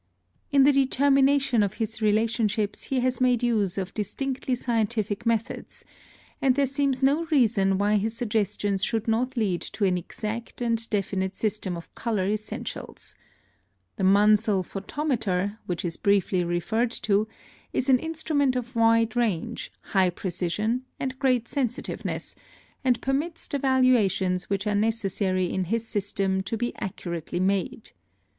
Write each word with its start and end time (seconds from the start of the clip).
In 0.51 0.63
the 0.63 0.71
determination 0.71 1.61
of 1.61 1.75
his 1.75 2.01
relationships 2.01 2.85
he 2.85 3.01
has 3.01 3.21
made 3.21 3.43
use 3.43 3.77
of 3.77 3.93
distinctly 3.93 4.55
scientific 4.55 5.27
methods, 5.27 5.85
and 6.41 6.55
there 6.55 6.65
seems 6.65 7.03
no 7.03 7.25
reason 7.25 7.77
why 7.77 7.97
his 7.97 8.17
suggestions 8.17 8.83
should 8.83 9.07
not 9.07 9.37
lead 9.37 9.61
to 9.61 9.85
an 9.85 9.99
exact 9.99 10.59
and 10.59 10.89
definite 10.89 11.35
system 11.35 11.77
of 11.77 11.93
color 11.93 12.25
essentials. 12.25 13.15
The 13.97 14.03
Munsell 14.03 14.63
photometer, 14.63 15.59
which 15.67 15.85
is 15.85 15.97
briefly 15.97 16.43
referred 16.43 16.89
to, 17.03 17.27
is 17.71 17.87
an 17.87 17.99
instrument 17.99 18.55
of 18.55 18.75
wide 18.75 19.15
range, 19.15 19.71
high 19.81 20.09
precision, 20.09 20.81
and 20.99 21.19
great 21.19 21.47
sensitiveness, 21.47 22.33
and 22.83 22.99
permits 23.03 23.47
the 23.47 23.59
valuations 23.59 24.49
which 24.49 24.65
are 24.65 24.73
necessary 24.73 25.53
in 25.53 25.65
his 25.65 25.87
system 25.87 26.41
to 26.41 26.57
be 26.57 26.75
accurately 26.77 27.39
made. 27.39 27.91